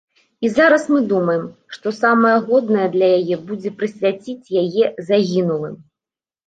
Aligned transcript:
І 0.47 0.49
зараз 0.53 0.85
мы 0.93 1.01
думаем, 1.11 1.43
што 1.75 1.93
самае 1.99 2.33
годнае 2.49 2.87
для 2.97 3.11
яе 3.21 3.35
будзе 3.51 3.77
прысвяціць 3.83 4.53
яе 4.65 4.93
загінулым. 5.13 5.83